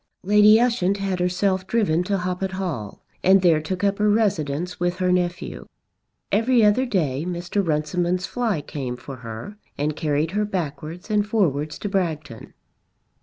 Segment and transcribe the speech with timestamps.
[0.23, 4.95] Lady Ushant had herself driven to Hoppet Hall, and there took up her residence with
[4.95, 5.67] her nephew.
[6.31, 7.63] Every other day Mr.
[7.63, 12.55] Runciman's fly came for her and carried her backwards and forwards to Bragton.